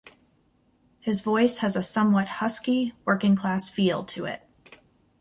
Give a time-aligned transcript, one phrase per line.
[0.99, 4.41] His voice has a somewhat husky, working class feel to it.